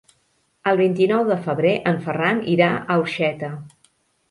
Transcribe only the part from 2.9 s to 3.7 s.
Orxeta.